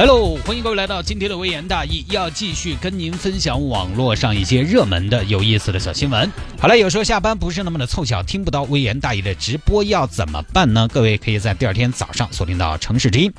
[0.00, 0.34] 来喽！
[0.46, 6.32] 欢迎各位来到今天的微言大义，要继续跟您分享网络上一些热门的、有意思的小新闻。
[6.58, 10.88] 好了，有时候下班不是那么的凑巧，听不到微言大义的直播要怎么办呢？
[10.90, 13.30] 各位可以在第二天早上锁定到城市之音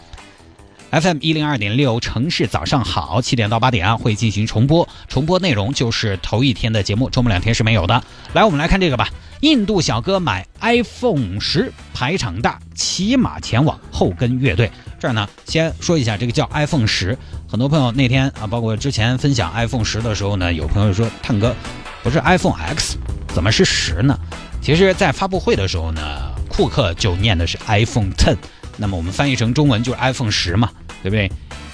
[0.92, 8.04] FM 一零二点六，城市早上好，七点到八点啊会进行重播，重播内容就是头一天的节目，周末两天是没有的。
[8.34, 9.08] 来，我们来看这个吧。
[9.40, 14.70] 印度小哥买 iPhone 十，排场大，骑马前往后跟乐队。
[15.00, 17.18] 这儿呢，先说一下这个叫 iPhone 十。
[17.48, 21.56] 很多朋友那天啊，包括之前分享 iPhone 十的时候呢，有朋友说探哥
[22.04, 22.98] 不是 iPhone X，
[23.34, 24.20] 怎么是十呢？
[24.62, 26.02] 其实，在发布会的时候呢，
[26.50, 28.36] 库克就念的是 iPhone Ten，
[28.78, 30.70] 那么我们翻译成中文就是 iPhone 十嘛，
[31.04, 31.32] 对不对？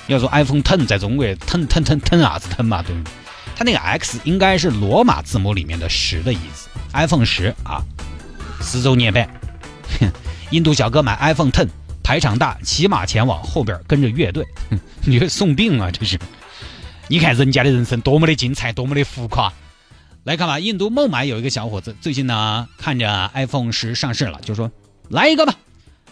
[0.07, 3.11] 要说 iPhone Ten 在中国 ten ten ten ten 啊子 ten 嘛，对不对？
[3.55, 6.69] 它那个 X 应该是罗马字母里面的十的意思。
[6.93, 7.83] iPhone 十啊，
[8.61, 9.27] 十周年版，
[10.51, 11.67] 印度小哥买 iPhone Ten，
[12.03, 14.45] 排场大，骑马前往，后边跟着乐队，
[15.03, 15.91] 你这送病啊！
[15.91, 16.17] 这是，
[17.07, 19.51] 你看人家的人生多么的精彩，多么的浮夸。
[20.23, 24.71] 来看吧，印度孟买有一个小伙子，最近呢看着 iPhone 十上市了，就说
[25.09, 25.55] 来一个吧。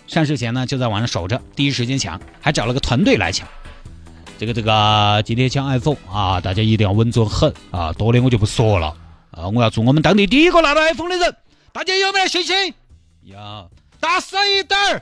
[0.07, 3.47] 上市前呢就在网上守着，第一时间抢，还找了个团队来抢。
[4.37, 8.95] 这个这个今天抢 iPhone 啊，大家一定要稳准狠啊，多的我就不说了。
[9.31, 9.49] 啊！
[9.49, 11.35] 我要做我们当地第一个拿到 iPhone 的人，
[11.73, 12.73] 大家有没有信心？
[13.23, 15.01] 有，大声一点儿。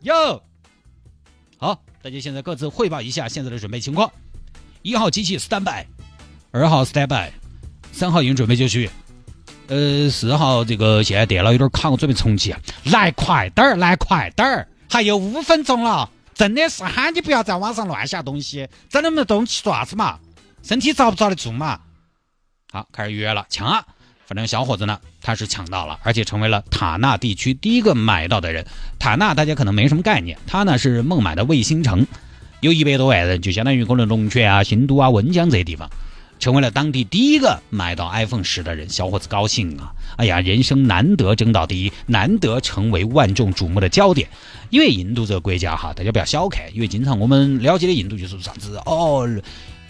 [0.00, 0.42] 有。
[1.56, 4.12] 好，大家现在各自汇报一下现在的准备情况。
[4.82, 5.86] 一号机器 stand by，
[6.50, 7.32] 二号 stand by，
[7.92, 8.90] 三号已经准备就绪。
[9.70, 12.52] 呃，四号这个现在电脑有点卡，我准备重启。
[12.86, 16.10] 来快点儿，来快点儿，还有五分钟了。
[16.34, 20.18] 真的是喊你不要在网上乱下东西，整那么多东西做啥子嘛？
[20.64, 21.78] 身体遭不遭得住嘛？
[22.72, 23.84] 好，开始预约了，抢啊！
[24.26, 28.66] 反正小伙子呢，他是抢到了，而且成为了塔纳地区第一个买到的人。
[28.98, 32.04] 塔纳大家可能没什么概念，它呢是孟买的卫星城，
[32.60, 35.88] 有一百多万人，就相当于可能龙泉啊、新都啊、温江这些地方，
[36.40, 38.88] 成为了当地第一个买到 iPhone 十的人。
[38.88, 39.92] 小伙子高兴啊！
[40.16, 44.28] 哎呀，人生难得争到第一，难得成为万众瞩目的焦点。
[44.70, 49.28] 因为印度这个国家哈，大家不要小看，因为经常我们了解的印度就是啥子哦。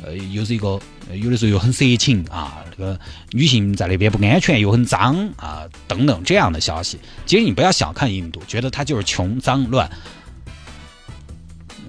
[0.02, 0.80] 呃，又是一个
[1.12, 2.98] 有的时候又很色情啊，这个
[3.32, 6.98] 女性在那边不安全，又很脏啊，等等这样的消息。
[7.26, 9.90] 其实你不要小看印度，觉得它就是穷、脏、乱。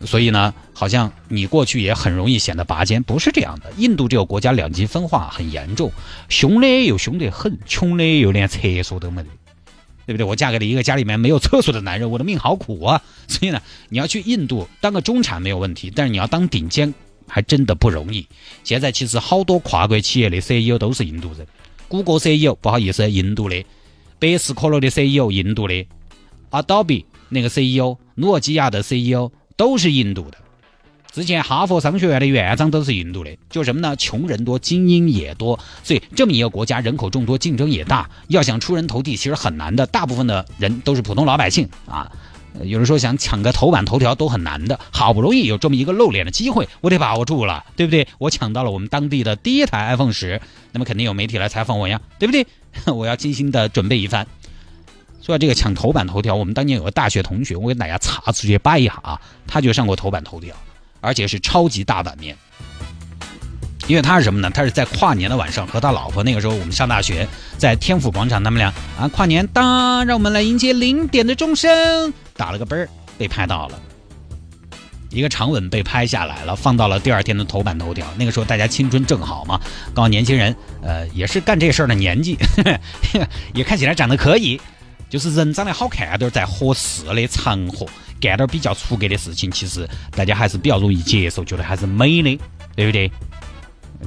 [0.06, 3.72] 所以呢，好像你过去也很容易显得拔尖，不是这样的。
[3.78, 5.92] 印度这个国家两极分化很严重，
[6.28, 9.30] 凶的又凶得很，穷的又连厕所都没得，
[10.08, 10.26] 对不对？
[10.26, 13.04] 我嫁给了一个家里面没有厕所的男人，我的命好苦啊！
[13.30, 16.92] 所以呢，你要去印度当个中产没有问题，但是你要当顶尖。
[17.28, 18.28] 还真的不容易。
[18.66, 21.48] 现在其实好多跨国企业的 CEO 都是印度人，
[21.88, 23.64] 谷歌 CEO 不好意思，印度的；
[24.20, 25.86] 百事可乐的 CEO 印度的
[26.50, 30.40] ；Adobe 那个 CEO，诺基亚的 CEO 都是印度的。
[31.12, 33.38] 之前哈佛商学院的院长都是印度的。
[33.50, 33.96] 就什么呢？
[33.96, 39.86] 穷人多，精英也多，所以这么一个国家人口众多，竞争也大，要想出人头地其实很难的。
[39.86, 42.12] 大部分的人都是普通老百姓啊。
[42.64, 48.06] 有人说想抢个头版头条都很难的，好不容易有这么一个露脸的机会，我得把握住了，对不对？
[48.18, 50.42] 我抢到了我们当地的第一台 iPhone 十，
[50.74, 52.46] 那么肯定有媒体来采访我呀，对不对？
[52.94, 54.28] 我要精心的准备一番。
[55.22, 60.54] 说到这个抢头版头条，我们当年有个大学同学，我给大家查出去扒一下啊，他就上过头版头条，
[61.02, 62.38] 而且是超级大版面。
[63.88, 64.50] 因为他是什么呢？
[64.50, 73.80] 他是在跨年的晚上和他老婆，那个时候我们上大学，在天府广场，他们俩啊跨年当，让我们来迎接零点的钟声，打了个啵儿，被拍到了，
[75.10, 78.06] 一个长吻被拍下来了，放到了第二天的头版头条。
[78.18, 79.60] 那个时候大家青春正好嘛，
[79.94, 82.38] 刚年轻人，呃，也是干这事儿的年纪，
[83.54, 84.62] 也看起来长得可以，
[85.12, 87.86] 就是人长得好看点，在合适的场合
[88.22, 92.40] 干点比较出格的事情，其实大家还是比较容易接受，觉得还是美的，
[92.78, 93.12] 对不对？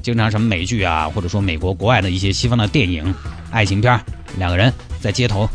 [0.02, 3.14] 经常什么美剧啊，或者说美国国外的一些西方的电影、
[3.50, 4.00] 爱情片，
[4.38, 5.46] 两个人在街头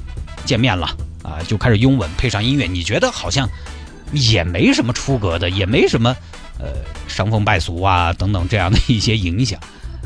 [0.46, 0.86] 见面了
[1.24, 3.50] 啊，就开始拥吻，配上音乐，你觉得好像
[4.14, 6.16] 也没什么出格的，也没什么
[6.60, 6.68] 呃
[7.08, 9.60] 伤风败俗啊等等这样的一些影响。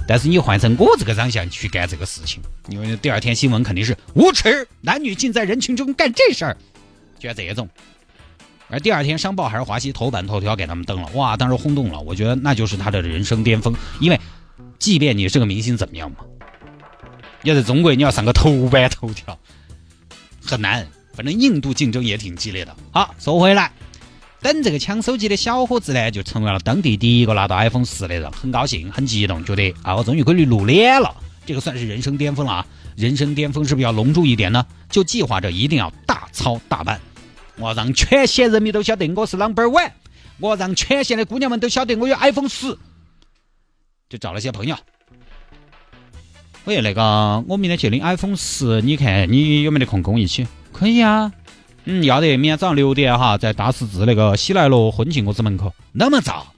[0.08, 6.58] 但是你换成我这个长相去干这个事情，因为第二天新闻肯定是无耻，男女竟在人群中干这事儿，
[7.20, 7.70] 就要这种。
[8.70, 12.00] 而第二天，商报还是华西头版头条给他们登了，哇，当时轰动了。
[12.00, 14.20] 我觉得那就是他的人生巅峰，因为，
[14.80, 16.18] 即便你是个明星，怎么样嘛？
[17.44, 19.38] 要在中国，你要上个头版头条，
[20.44, 20.88] 很难。
[21.14, 22.76] 反正印度竞争也挺激烈的。
[22.92, 23.72] 好，收回来，
[24.44, 32.66] 等这个抢手机的小伙子呢，就成为了当地第一个拿到 iPhone 十的人，很高兴，很激动，觉得啊，我终于可以露脸了，这个算是人生巅峰了啊！
[32.98, 34.66] 人生巅峰是不是要隆重一点呢？
[34.90, 37.00] 就计划着一定要大操大办，
[37.58, 39.92] 我让全县人民都晓得我是 Number One，
[40.40, 42.78] 我让全县的姑娘们都晓得我有 iPhone 十，
[44.10, 44.76] 就找了些朋友。
[46.66, 50.46] 喂，那个，我明天去领 iPhone 十，你看你有没得空跟我一起？
[50.74, 51.32] 可以啊，
[51.86, 55.74] 嗯，要得，明天早上六点哈，在大十字那个喜来乐婚庆公司门口。
[55.92, 56.54] 那么早？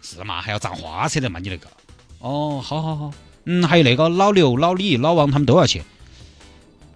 [0.00, 0.40] 是嘛？
[0.40, 1.38] 还要藏花车的嘛？
[1.38, 1.68] 你那个？
[2.20, 3.10] 哦，好好好，
[3.44, 5.82] 嗯，还有那个老刘、老李、老王他们都要去。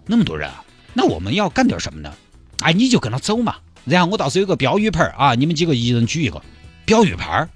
[0.06, 0.65] 那么多人啊？
[0.94, 2.12] 那我们要干点什么呢？
[2.61, 6.43] 哎，你就跟他走嘛，然后我到时候有个标语牌啊，你们几个一人举一个
[6.87, 7.47] 标语牌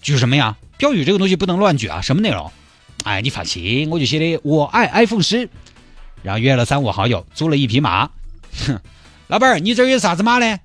[0.00, 0.56] 举什么呀？
[0.78, 2.50] 标语这个东西不能乱举啊，什么内容？
[3.04, 5.48] 哎，你放心，我就写的我爱 iPhone 十，
[6.22, 8.08] 然后约了三五好友，租了一匹马。
[8.66, 8.80] 哼，
[9.30, 10.58] 老板儿，你这有啥子码呢？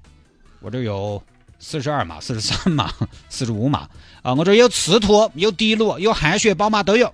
[0.59, 1.21] 我这有
[1.59, 2.91] 四十二码、四十三码、
[3.29, 3.87] 四十五码
[4.23, 4.33] 啊。
[4.33, 7.13] 我这有赤兔、有迪卢、有汗血宝马都有。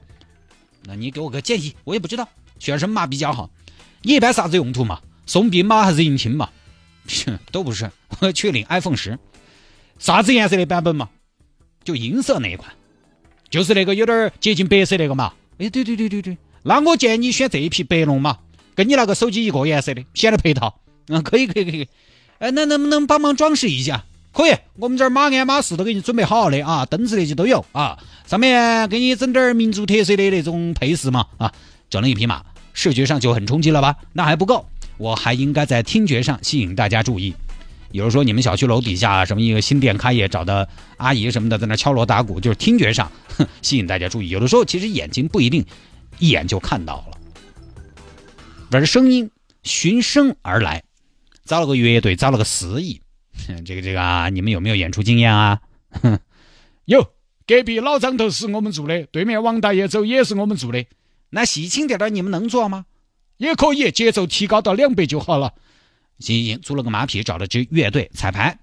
[0.86, 2.26] 那你给我个建议，我也不知道
[2.58, 3.50] 选什么码比较好。
[4.02, 5.02] 你一般啥子用途嘛？
[5.26, 6.50] 送兵马还是迎亲嘛？
[7.52, 9.20] 都不是，我去领 iPhone 十。
[10.00, 11.10] 啥子颜色的版本嘛？
[11.84, 12.72] 就银色那一款。
[13.50, 18.38] 就是那个有点接近白色那个嘛，哎，对对对对对，那我建议你选这一批白龙嘛，
[18.74, 20.81] 跟你那个手机一个颜色的，显得配套。
[21.12, 21.88] 嗯，可以可以可以，
[22.40, 24.06] 哎，那能不能帮忙装饰一下？
[24.34, 31.52] 可以，我们这马鞍马饰都给你准备好的啊，凳子那些都有啊，上面给你整点民族特色的那种配饰嘛啊，
[31.90, 32.42] 整了一匹马，
[32.74, 33.94] 视觉上就很冲击了吧？
[34.14, 34.66] 那还不够，
[34.96, 37.36] 我还应该在听觉上吸引大家注意。
[37.92, 40.66] 比如说，你们小区楼底下什么一个新店开业，找的
[40.96, 43.12] 阿姨什么的在那敲锣打鼓，就是听觉上
[43.62, 44.30] 吸引大家注意。
[44.30, 45.66] 有的时候其实眼睛不一定
[46.20, 47.18] 一眼就看到了，
[48.72, 49.30] 而声音
[49.64, 50.82] 循声而来。
[51.52, 53.02] 找了个乐队，找了个司仪，
[53.66, 55.60] 这个这个啊，你们有没有演出经验啊？
[56.88, 57.12] 有，
[57.46, 60.86] 隔壁老张头是我们做的，对面王大爷走也是我们做的。
[61.32, 62.86] 那喜庆点的你们能做吗？
[63.36, 65.54] 也可以，节奏提高到两倍就好了。
[66.20, 68.58] 行行行，租了个马匹，找了支乐队彩排。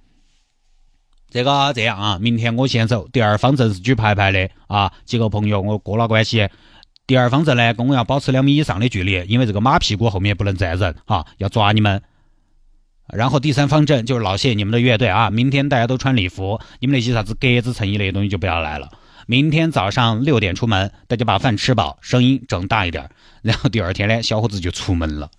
[1.29, 3.07] 这个这样啊，明天我先走。
[3.13, 6.49] 第二方阵是举牌牌的啊，几个朋友我过了关系。
[7.07, 12.03] 第二方阵呢，跟我要保持两米以上的距离，因为这个马屁股后面不能站人啊，要抓你们。
[13.13, 18.91] 然后第三方阵就是老谢你们的乐队啊，明天大家都穿礼服，你们那些啥子格子衬衣那些东西就不要来了。
[19.27, 23.11] 明天早上六点出门，大家把饭吃饱，声音整大一点，
[23.43, 25.31] 然后第二天呢，小伙子就出门了。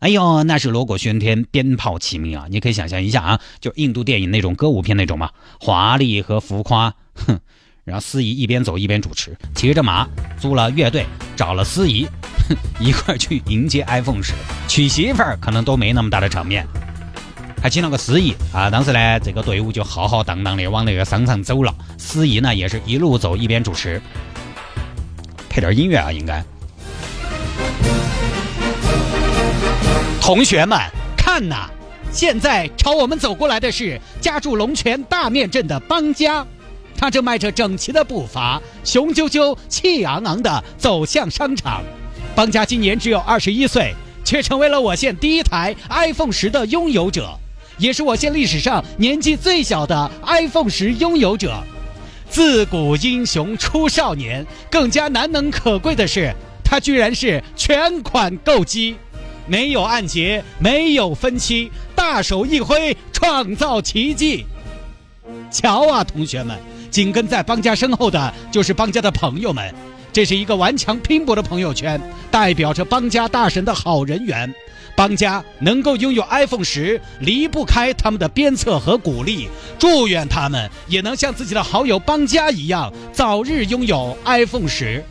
[0.00, 2.46] 哎呦，那是锣鼓喧天，鞭炮齐鸣啊！
[2.50, 5.30] 你可以想象一下啊，就印度电影那种歌舞片那种嘛，
[5.60, 6.94] 华丽和浮夸。
[7.14, 7.38] 哼，
[7.84, 10.06] 然后司仪一边走一边主持，骑着马，
[10.38, 11.06] 租了乐队，
[11.36, 12.06] 找了司仪，
[12.48, 14.34] 哼一块去迎接 iPhone 十，
[14.68, 16.66] 娶媳妇儿可能都没那么大的场面，
[17.64, 18.68] 还请了个司仪啊。
[18.68, 24.02] 当时呢，这个队伍就浩浩荡荡的往那个商场走了，司仪呢也是一路走一边主持，
[25.48, 26.44] 配点音乐啊，应该。
[30.20, 30.78] 同学们，
[31.16, 31.70] 看呐！
[32.12, 36.46] 现在朝我们走过来的是家住龙泉大面镇的邦家，
[36.94, 41.82] 他正迈着整齐的步伐，雄赳赳、气昂昂地走向商场。
[42.34, 47.38] 邦家今年只有二十一岁，却成为了我县第一台 iPhone 十的拥有者，
[47.78, 51.62] 也是我县历史上年纪最小的 iPhone 十拥有者。
[52.30, 58.96] 自古英雄出少年，更加难能可贵的是，他居然是全款购机。
[59.46, 64.46] 没有按揭，没有分期，大手一挥，创造奇迹。
[65.50, 66.58] 瞧啊，同学们，
[66.90, 69.72] 紧跟在邦家身后的就是邦家的朋友们，
[70.14, 74.54] 这是一个顽强拼搏的朋友圈，代表着邦家大神的好人缘。
[74.94, 79.48] 邦家能够拥有 iPhone 十，离不开他们的鞭策和鼓励。
[79.76, 85.04] 祝愿他们也能像自己的好友邦家一样，早日拥有 iPhone 十。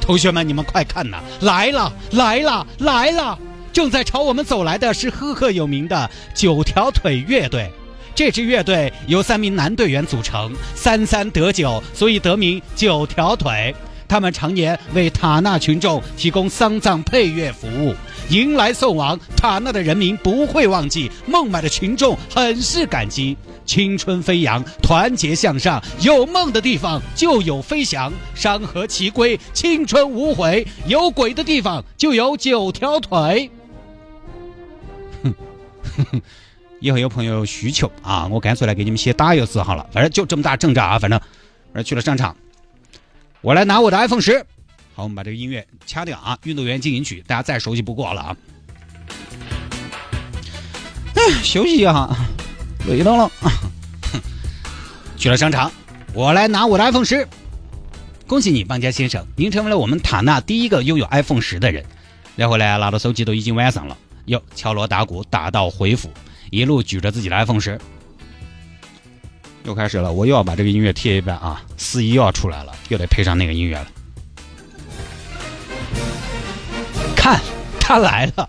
[0.00, 1.18] 同学们，你们快看呐！
[1.42, 3.38] 来了，来了，来了！
[3.70, 7.70] 正在朝我们走来的是赫赫有名的九条腿乐队。
[8.14, 13.74] 这支乐队由三名男队员组成，三三得九，所以得名九条腿。
[14.10, 17.94] 他们常年为塔纳群众提供丧葬配乐服务，
[18.28, 23.36] 迎来送往，塔纳的人民不会忘记，孟买的群众很是感激。
[23.64, 30.66] 青春飞扬，团结向上，有梦的地方就有飞翔，山河齐归，青春无悔。
[30.86, 33.48] 有鬼的地方就有九条腿。
[35.22, 35.32] 哼，
[36.80, 39.86] 以后有朋友需求啊，我干脆来给你们写打油诗好了。
[39.92, 41.20] 反正就这么大阵仗啊，反正，
[41.72, 42.36] 而去了商场，
[43.42, 44.44] 我来拿我的 iPhone 十。
[44.94, 48.36] 好，我们把这个音乐掐掉啊，运动员进行曲，大家再熟悉不过了啊。
[51.14, 52.08] 哎，休息一下，
[52.86, 53.30] 累到了。
[55.16, 55.72] 去了商场，
[56.12, 57.26] 我来拿我的 iPhone 十。
[58.26, 61.84] 恭喜你，邦家先生，您成为了我们塔纳第一个拥有 iPhone 十的人。
[62.36, 66.10] 然后呢，拿到手机都已经晚上了，哟，敲锣打鼓，打道回府，
[66.50, 67.80] 一路举着自己的 iPhone 十。
[69.64, 71.62] 又开始了，我又要把这个音乐贴一遍啊！
[71.76, 73.86] 四一又要出来了，又得配上那个音乐了。
[77.14, 77.38] 看，
[77.78, 78.48] 它来了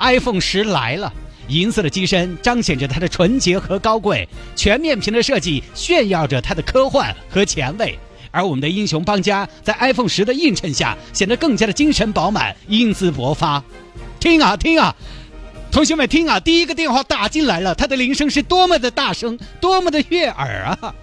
[0.00, 1.12] ，iPhone 十来了，
[1.46, 7.98] 银色的机身彰显着它的纯洁和高贵，全面屏的设计炫耀着它的科幻和前卫。
[8.30, 13.62] 而我们的英雄邦家在 iPhone 十的映衬下，显得更加的精神饱满，英姿勃发。
[14.20, 14.94] 听啊听啊！
[15.70, 20.94] 同学们听啊，第一个电话打进来了，它的铃声是多么的大声，多么的悦耳啊！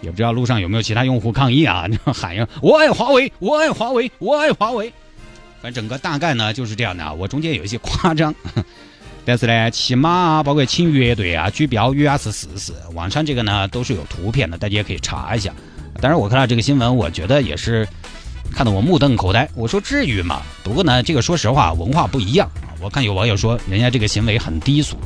[0.00, 1.86] 也不知道路上有没有其他用户抗议啊？
[2.12, 4.92] 喊呀，我爱华为，我爱华为，我爱华为。
[5.60, 7.12] 反正整个大概呢就是这样的啊。
[7.12, 8.34] 我中间有一些夸张，
[9.24, 12.72] 但是呢，骑马啊，包括请乐队啊，举标语啊是事实。
[12.94, 15.52] 网上这个呢都是有图片的，大家也可以查一下。
[16.00, 17.86] 当然，我看到这个新闻，我觉得也是。
[18.52, 20.42] 看得我目瞪口呆，我说至于吗？
[20.64, 22.74] 不过呢，这个说实话，文化不一样啊。
[22.80, 24.96] 我看有网友说，人家这个行为很低俗，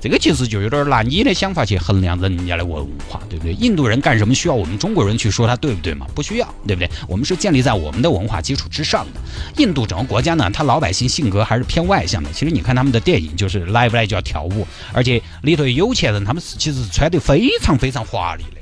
[0.00, 3.52] 这个其实就有点拿你的想法去衡量人家的文化，对不对？
[3.54, 6.06] 印度人干什么需要我们中国人去说他对不对嘛？
[6.14, 6.90] 不需要，对不对？
[7.08, 9.20] 我们是建立在我们的文化基础之上的。
[9.56, 12.30] 印度整个国家呢，他老百姓性格还是偏外向的。
[12.32, 18.60] 其实你看他们的电影，就是来不来就要跳舞，而且里头有钱人，他们其实穿得非常非常华丽的。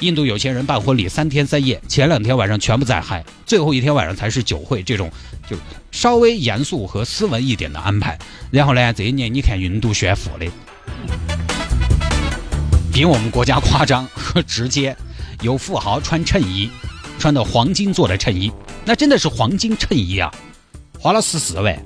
[0.00, 5.10] 印度有钱人办婚礼三天三夜，前两天晚上全部在嗨，最后一天晚上才是酒会，这种
[5.50, 5.56] 就
[5.90, 8.16] 稍微严肃和斯文一点的安排。
[8.52, 10.46] 然后呢，这一年你看印度炫富的，
[12.92, 14.96] 比我们国家夸张和直接。
[15.42, 16.70] 有富豪穿衬衣，
[17.18, 18.52] 穿的黄金做的衬衣，
[18.84, 20.32] 那真的是黄金衬衣啊，
[20.98, 21.76] 花了十四万。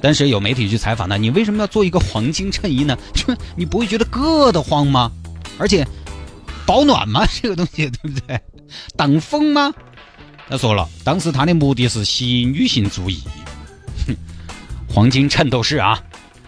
[0.00, 2.96] 但是有媒体去采访他，你为什么要做一个黄金衬衣呢？
[3.56, 5.10] 你不会觉得硌得慌吗？
[5.58, 5.84] 而且。
[6.70, 7.26] 保暖吗？
[7.42, 8.40] 这个东西对不对？
[8.96, 9.74] 挡风吗？
[10.48, 13.24] 他说了，当时他的目的是吸引女性注意。
[14.06, 14.14] 哼，
[14.88, 16.00] 黄金衬斗士啊！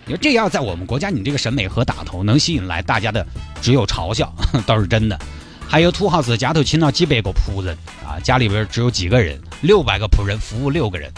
[0.05, 3.27] 你说这要在我们国家，你这个审美和打头能吸引来大家的，
[3.61, 4.33] 只有嘲笑，
[4.65, 5.19] 倒是真的。
[5.67, 7.77] 还有土豪子家头请了几百个仆人
[8.07, 11.13] 啊，家里边只有几个人，六百个仆人服务六个人。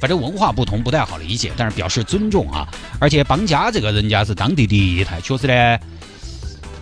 [0.00, 2.66] 反正文化不同不太好理解，但是表示尊重啊。
[2.98, 5.78] 而且邦家这个人家是当地第一台，确实呢。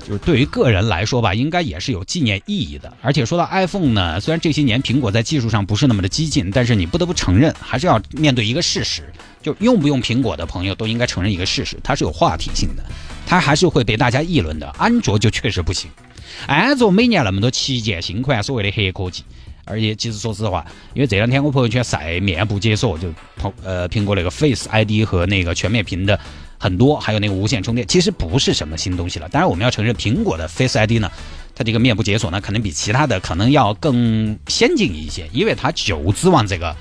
[0.08, 2.90] 就是对于个人来说吧，应该也是有纪念意义的。
[3.02, 9.12] 而且说到 iPhone 呢，虽然这些年苹果在技术上不是那么的激进，但是你不得不承认，还是要面对一个事实，
[9.42, 12.82] 就用不用苹果的朋友都应该承认一个事实，它是有话题性的，
[13.26, 14.66] 它还是会被大家议论的。
[14.78, 15.90] 安卓就确实不行，
[16.46, 19.22] 安卓每年那么多旗舰新款，所谓的黑科技，
[19.68, 23.12] 而且其实说实话，因为这两天我朋友圈晒面部解锁，就
[23.62, 26.18] 呃苹果那个 Face ID 和那个全面屏的。
[26.60, 29.28] 很多，还有那个无线充电，其实不是什么新东西了。
[29.28, 31.08] 当然，我们要承认，苹果的 Face ID 呢，
[31.54, 36.74] 它这个面部解锁呢，可能比其他的可能要更先进一些，因为它就指望这个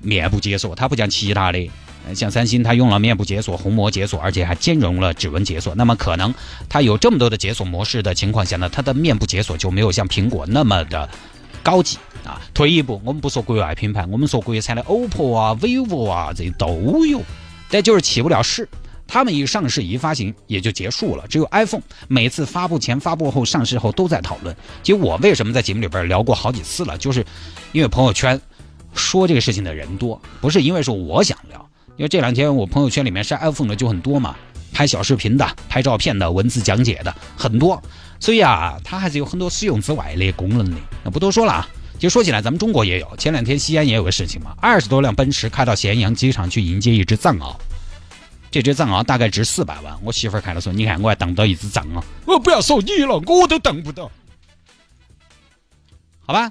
[0.00, 1.70] 面部解锁，它不像其他的，
[2.16, 5.72] 像三星，它用了面部解锁、虹膜解锁，而且还兼容了指纹解锁。
[5.76, 6.34] 那么，可能
[6.68, 11.08] 它有这么多的解锁模式的情况下呢，它的面部解锁就没有像苹果那么的
[11.66, 12.40] 高级啊。
[12.54, 17.20] 退一步，我们不说国外品牌，我们说国产的 OPPO 啊、vivo 啊，这都有，
[17.68, 18.68] 但就是起不了势。
[19.08, 24.54] 他们一上市一发行也就结束了，只有 iPhone 每次发布前、发布后、上市后都在讨论。
[24.84, 27.24] 其实我为什么在节目里边聊过好几次了，就是
[27.72, 28.40] 因为朋友圈
[28.94, 31.68] 说这个事情的人多，不是因为说我想聊。
[31.96, 34.36] 因为这两天我朋友圈里面晒 iPhone 的就很多嘛，
[34.72, 37.80] 拍小视频的、拍照片的、文字讲解的很多，
[38.18, 40.76] 所以啊，它还是有很多使用之外的功能的。
[41.04, 41.68] 那不多说了啊，
[41.98, 47.54] 就说起来，咱们中国也有，前两天西安也有个事情嘛，二十多辆奔驰开到咸阳机场去迎接一只藏獒。
[48.50, 54.10] 这只藏獒大概值四百万，我媳妇儿看了说：“你看，我还当不到一只藏獒，我不要说你了，我都当不到。”
[56.24, 56.50] 好吧，